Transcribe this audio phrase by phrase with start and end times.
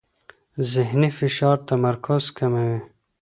[0.71, 2.79] ذهني فشار تمرکز کموي.